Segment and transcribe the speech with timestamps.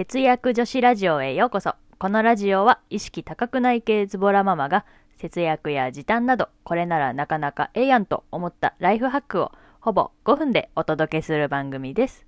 [0.00, 1.74] 節約女子ラジオへようこそ。
[1.98, 4.86] このラジオは意識高くない系ズボラママが
[5.18, 12.24] 節約や時短などこれならなかなかええやんと思ったライフハックをほぼ5分でお届けする番組です。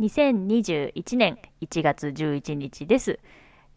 [0.00, 3.20] 2021年1月11日です。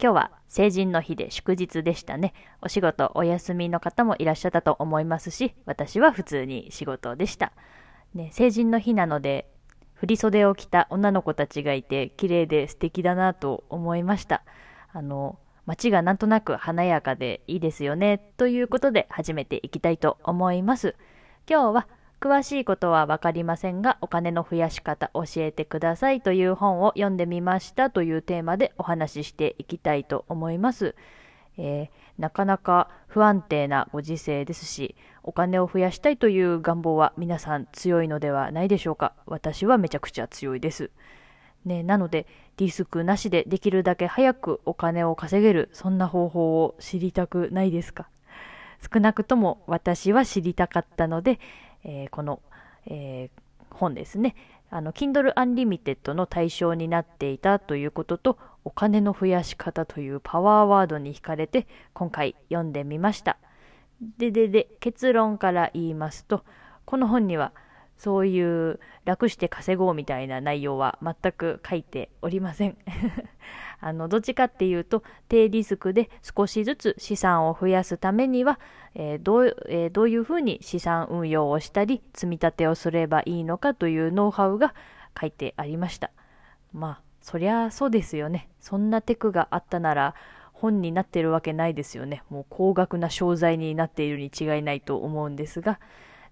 [0.02, 2.34] 今日は成人の日で祝日でしたね。
[2.62, 7.52] お仕事お休みの方もいらっしゃったと思いますし、私は普通に仕事でした。
[8.14, 9.51] ね、成人の日なので
[10.02, 14.44] 振袖を着た女の子たちがいて綺麗で素敵だなと思いました。
[14.92, 15.38] あの
[15.68, 18.18] 街がなんとなく華やかでいいですよね。
[18.38, 20.96] ということで始めていきたいと思います。
[21.48, 21.88] 今日は
[22.20, 30.96] 詳しいことは分かりませんがお金の増やし方教えてくださいという本を読んでみましたというテーマでお話ししていきたいと思います。
[31.64, 39.14] えー、なかなか不安定なご時世ですしお金を増やしたいという願望は皆さん強いのではないでしょうか。
[39.28, 40.90] 私はめちゃくちゃ強いです、
[41.64, 42.26] ね、なので
[42.58, 48.10] リスクなしでできるだけ早くお金を稼げるそんな方法を知りたくないですか。
[48.92, 51.40] 少なくとも私は知りたかったので、
[51.84, 52.42] えー、この、
[52.88, 54.36] えー、本ですね。
[54.72, 63.38] あの Kindle Unlimited の対象になっていたということとお金の増やし方というパワーワードに惹かれて今回読んでみました。
[64.18, 66.44] ででで結論から言いますと
[66.86, 67.54] この本には
[67.98, 72.76] そういう楽して稼ごうみたいな内容は全く書いておりません。
[73.80, 78.60] あのどっちかっていうと低リスクで少しずつ資産を増やすためには、
[78.96, 84.74] えー、どうえー、どういうふうに資産運用をしたり積み立てをすればいいのかというノウハウが
[85.20, 86.10] 書いてありました。
[86.74, 88.50] まあそりゃそうですよね。
[88.60, 90.16] そんなテクがあったなら
[90.54, 92.24] 本になってるわけないですよね。
[92.30, 95.80] もう高額な商材になっているに違いないと思うんですが。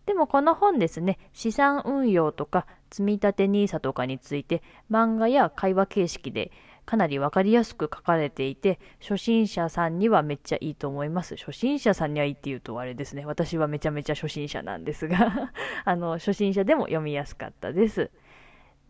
[0.06, 6.52] でもこの本ですね資産運用とか積立 NISA とかについて漫画や会話形式で
[6.90, 11.36] かなり分かりやすく書かれていて初心者さんにはめっちゃいいと思います。
[11.36, 13.24] 初心者さんにはいいっていうとあれですね。
[13.28, 15.52] 私はめちゃめちゃ初心者なんですが。
[15.86, 18.10] あの初心者でも読みやすかったです。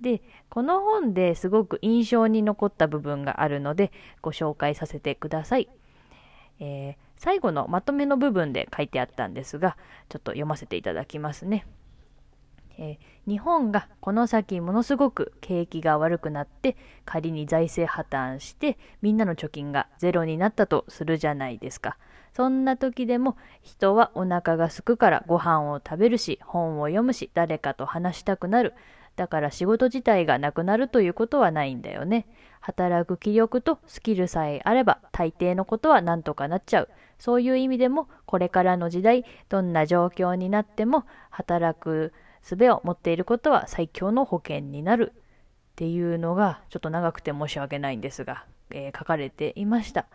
[0.02, 5.70] でこの本ですごく印象に残った部分があるのでご紹介させてください、
[6.60, 9.78] えー、最後のまとめの部分で書いてあったんですが
[10.08, 11.66] ちょっと読ませていただきますね、
[12.78, 21.98] えー、日本がこの先ものすごく景気が悪くなって仮に財政破綻してみんなの貯金がゼロになったとするじゃないですか。
[22.34, 28.74] そんな時でも人はお腹が空くからご飯を食べるし本を読むし誰かと話したくなる。
[29.20, 32.26] だから仕事自体がなくなるということはないんだよね。
[32.62, 36.90] 働く気力とスキルさえあれば大抵のことはなんとかなっちゃう。
[37.18, 42.14] そういう意味でもこれからの時代どんな状況になっても働く
[42.50, 45.22] 術を持っていることは最強の保険になるっ
[45.76, 50.06] ていうのがちょっと長くて申し訳ないんですが、えー、書かれていました。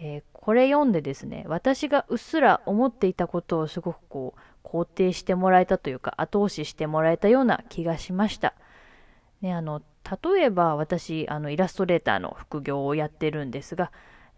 [0.00, 8.54] えー、これ読んでですね私がうっすら思っていたことをすごくこう肯定してもらえたというか後押ししてもらえたような気がしました。
[9.40, 9.82] ね、あの
[10.24, 13.92] 例えば私あのイラストレーターの副業をやってるんですが、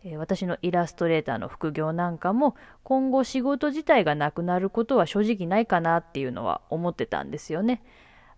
[0.04, 7.82] えー、私のイラストレーターの副業なんかも今後仕事自体がなくなることは正直ないかなっていうのは思ってたんですよね。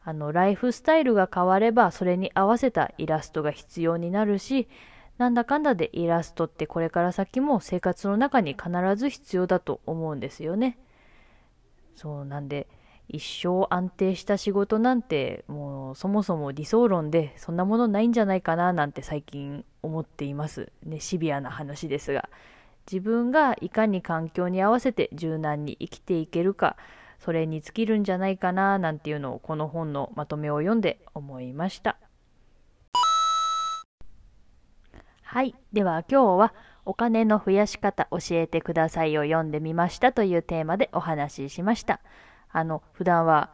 [0.04, 4.68] あのライフスタイルが変わればそれに合わせたイラストが必要になるし
[5.18, 10.78] なんだかんだでイラストってこれから先も生活の中に必ず必要だと思うんですよね。
[11.98, 12.68] そうなんで
[13.08, 20.70] 一生安定した仕事なんてもうそもそも理想論でそんなものないんじゃないかななんて最近思っています。
[20.84, 22.28] ねシビアな話ですが。
[22.90, 26.76] 自分がいかに環境に合わせて柔軟に生きていけるか
[27.18, 31.98] それに尽きるんじゃないかななんていうのをこの本のまとめを読んで思いました。
[35.22, 35.54] はい。
[35.72, 36.54] では今日は
[36.88, 42.00] お金の増やし方教えてくださいを読んでみましたというテーマでお話ししました。
[42.50, 43.50] あの普段は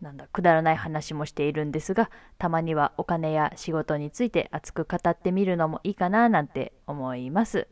[0.00, 7.66] なんだくだらない話もしているんですがたまにはお金や仕事について熱く語ってみるのもいいかななんて思います。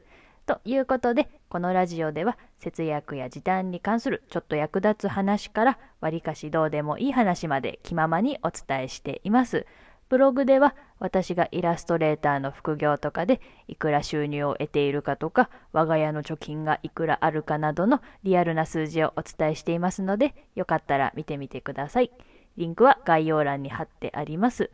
[0.46, 9.64] ということでこのラジオでは節約や時短に関するちょっと役立つ話からわりかしどうでもいい話まで気ままにお伝えしています。
[10.08, 22.10] ブログでは私がイラストレーターの副業とかでいくら収入を得ているかとか我が家の貯金がいくらあるかなどのリアルな数字をお伝えしていますのでよかったら見てみてください。
[22.56, 24.70] リンクは概要欄に貼ってあります。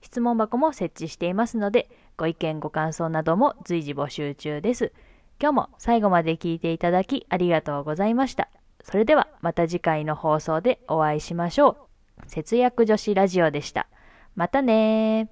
[0.00, 4.92] 質問箱も設置していますのでご意見ご感想なども随時募集中です。
[5.40, 8.50] 今日も最後まで聞いていただきありがとうございました。
[8.82, 11.88] それではまた次回の放送でお会いしましょ
[12.22, 12.28] う。
[12.28, 13.88] 節約女子ラジオでした。
[14.34, 15.28] またね